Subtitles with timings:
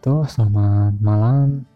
[0.00, 0.32] wabarakatuh.
[0.32, 1.68] Selamat malam.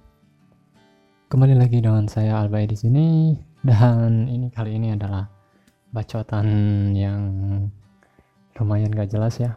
[1.29, 5.29] Kembali lagi dengan saya Albay di sini dan ini kali ini adalah
[5.93, 6.49] bacotan
[6.97, 7.21] yang
[8.57, 9.53] lumayan gak jelas ya.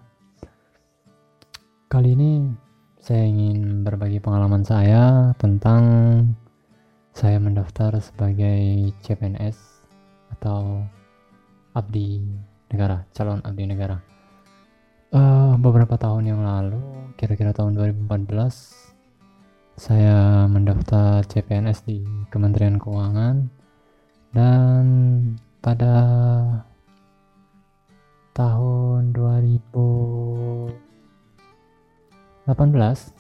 [1.88, 2.43] Kali ini
[2.99, 5.84] saya ingin berbagi pengalaman saya tentang
[7.15, 9.55] saya mendaftar sebagai CPNS
[10.36, 10.84] atau
[11.71, 12.20] abdi
[12.68, 14.16] negara, calon abdi negara
[15.13, 16.81] uh, beberapa tahun yang lalu
[17.15, 18.87] kira-kira tahun 2014
[19.77, 22.02] saya mendaftar CPNS di
[22.34, 23.45] Kementerian Keuangan.
[24.34, 24.85] Dan
[25.62, 25.95] pada
[28.34, 30.73] tahun 2018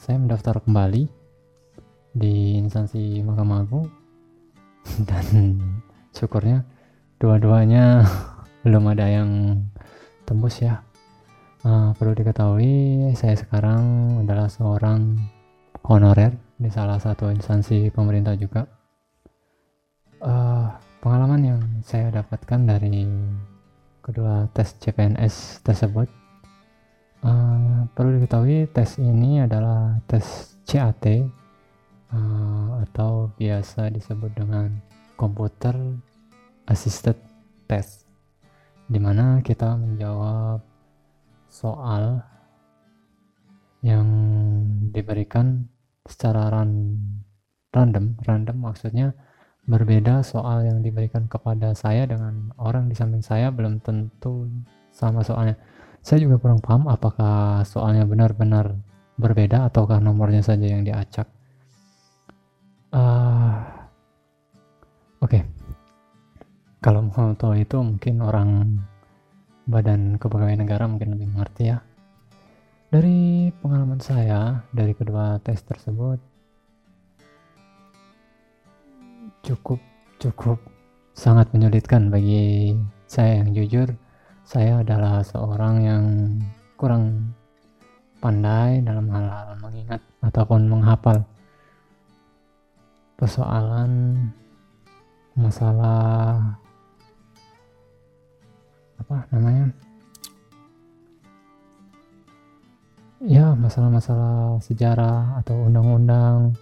[0.01, 1.05] saya mendaftar kembali
[2.17, 3.85] di instansi Mahkamah Agung.
[5.09, 5.61] Dan
[6.09, 6.65] syukurnya
[7.21, 8.01] dua-duanya
[8.65, 9.61] belum ada yang
[10.25, 10.86] tembus ya
[11.65, 13.81] Uh, perlu diketahui, saya sekarang
[14.21, 15.17] adalah seorang
[15.89, 18.69] honorer di salah satu instansi pemerintah juga.
[20.21, 20.69] Uh,
[21.01, 23.09] pengalaman yang saya dapatkan dari
[24.05, 26.05] kedua tes CPNS tersebut,
[27.25, 31.09] uh, perlu diketahui tes ini adalah tes CAT
[32.13, 34.77] uh, atau biasa disebut dengan
[35.17, 35.73] Computer
[36.69, 37.17] Assisted
[37.65, 38.05] Test,
[38.85, 40.76] di mana kita menjawab
[41.57, 42.21] soal
[43.81, 44.05] yang
[44.93, 45.65] diberikan
[46.05, 47.01] secara ran,
[47.73, 49.17] random random maksudnya
[49.65, 54.45] berbeda soal yang diberikan kepada saya dengan orang di samping saya belum tentu
[54.93, 55.57] sama soalnya
[56.05, 58.77] saya juga kurang paham apakah soalnya benar-benar
[59.17, 61.25] berbeda ataukah nomornya saja yang diacak
[62.93, 63.65] uh,
[65.19, 65.41] oke okay.
[66.85, 68.77] kalau mau tahu itu mungkin orang
[69.67, 71.83] badan kepegawaian negara mungkin lebih mengerti ya.
[72.87, 76.23] Dari pengalaman saya dari kedua tes tersebut
[79.43, 79.79] cukup
[80.23, 80.59] cukup
[81.11, 82.79] sangat menyulitkan bagi
[83.11, 83.91] saya yang jujur.
[84.47, 86.03] Saya adalah seorang yang
[86.79, 87.35] kurang
[88.23, 91.27] pandai dalam hal-hal mengingat ataupun menghafal
[93.19, 94.15] persoalan
[95.35, 96.55] masalah
[99.07, 99.71] apa namanya?
[103.23, 106.59] Ya masalah-masalah sejarah atau undang-undang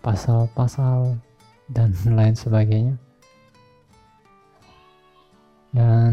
[0.00, 1.20] pasal-pasal
[1.68, 2.96] dan lain sebagainya.
[5.76, 6.12] Dan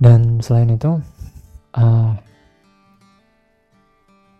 [0.00, 0.96] dan selain itu
[1.76, 2.16] uh,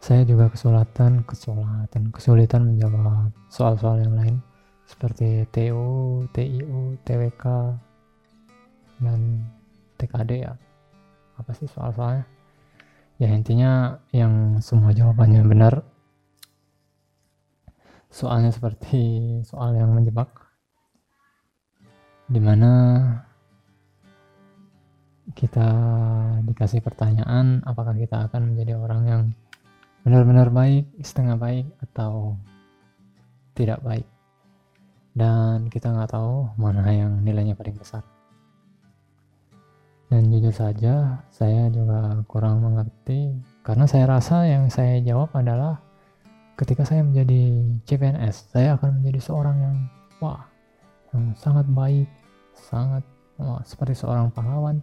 [0.06, 4.39] saya juga kesulitan kesulitan kesulitan menjawab soal-soal yang lain
[4.87, 7.44] seperti TU, TIU, TWK
[9.03, 9.43] dan
[9.99, 10.55] TKD ya.
[11.34, 12.22] Apa sih soal-soalnya?
[13.19, 15.83] Ya intinya yang semua jawabannya benar.
[18.06, 20.31] Soalnya seperti soal yang menjebak
[22.31, 22.71] di mana
[25.34, 25.66] kita
[26.47, 29.22] dikasih pertanyaan apakah kita akan menjadi orang yang
[30.06, 32.39] benar-benar baik, setengah baik, atau
[33.59, 34.06] tidak baik.
[35.11, 38.06] Dan kita nggak tahu mana yang nilainya paling besar.
[40.06, 43.34] Dan jujur saja, saya juga kurang mengerti
[43.66, 45.83] karena saya rasa yang saya jawab adalah
[46.55, 49.77] ketika saya menjadi CPNS, saya akan menjadi seorang yang
[50.22, 50.47] wah,
[51.11, 52.06] yang sangat baik,
[52.55, 53.03] sangat
[53.43, 54.78] wah, seperti seorang pahlawan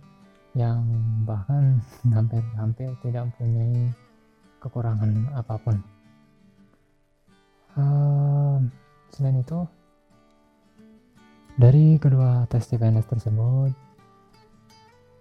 [0.51, 0.83] yang
[1.23, 1.79] bahkan
[2.12, 3.88] hampir-hampir tidak mempunyai
[4.63, 5.78] kekurangan apa pun.
[7.75, 8.63] Uh,
[9.12, 9.59] selain itu
[11.59, 13.75] dari kedua tes TPNS tersebut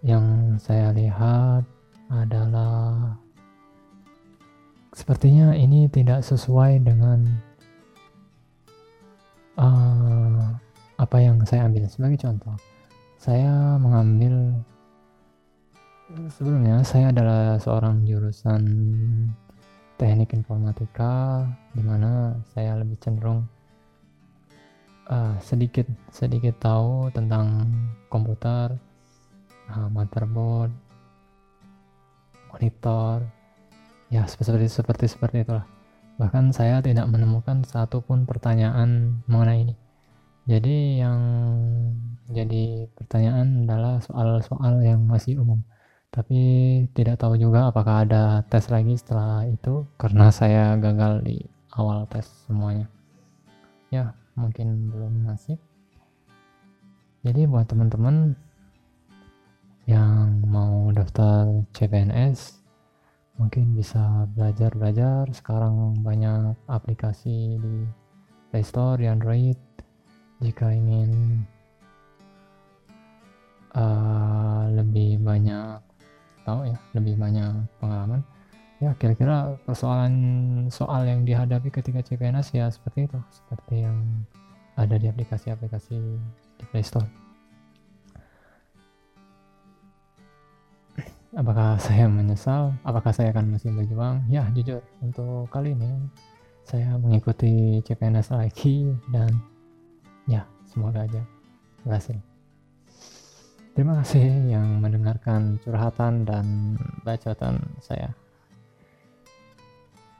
[0.07, 1.67] yang saya lihat
[2.13, 3.17] adalah
[4.93, 7.25] sepertinya ini tidak sesuai dengan
[9.57, 10.55] uh,
[11.01, 11.89] apa yang saya ambil.
[11.89, 12.55] Sebagai contoh
[13.17, 14.55] saya mengambil
[16.33, 18.63] sebelumnya saya adalah seorang jurusan
[20.01, 21.45] teknik informatika
[21.77, 23.45] di mana saya lebih cenderung
[25.13, 27.69] uh, sedikit sedikit tahu tentang
[28.09, 28.73] komputer,
[29.69, 30.73] uh, motherboard,
[32.49, 33.29] monitor,
[34.09, 35.69] ya seperti seperti seperti itulah.
[36.17, 39.75] Bahkan saya tidak menemukan satupun pertanyaan mengenai ini.
[40.49, 41.21] Jadi yang
[42.33, 45.61] jadi pertanyaan adalah soal-soal yang masih umum
[46.13, 46.41] tapi
[46.93, 51.41] tidak tahu juga apakah ada tes lagi setelah itu karena saya gagal di
[51.73, 52.85] awal tes semuanya.
[53.89, 55.57] Ya mungkin belum nasib.
[57.25, 58.37] Jadi buat teman-teman
[59.89, 62.61] yang mau daftar CPNS
[63.41, 65.33] mungkin bisa belajar-belajar.
[65.33, 67.89] Sekarang banyak aplikasi di
[68.53, 69.57] Play Store di Android.
[70.45, 71.41] Jika ingin
[73.73, 75.92] uh, lebih banyak
[76.43, 78.21] tahu ya lebih banyak pengalaman.
[78.83, 80.15] Ya kira-kira persoalan
[80.67, 84.03] soal yang dihadapi ketika CPNS ya seperti itu seperti yang
[84.75, 85.95] ada di aplikasi-aplikasi
[86.59, 87.07] di Play Store.
[91.33, 92.75] Apakah saya menyesal?
[92.85, 94.21] Apakah saya akan masih berjuang?
[94.29, 95.89] Ya jujur untuk kali ini
[96.67, 99.31] saya mengikuti CPNS lagi dan
[100.27, 101.23] ya semoga aja.
[101.87, 102.32] Berhasil
[103.73, 108.13] terima kasih yang mendengarkan curhatan dan bacotan saya.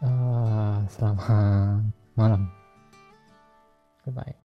[0.03, 1.87] Uh, selamat
[2.19, 2.51] malam.
[4.03, 4.35] Goodbye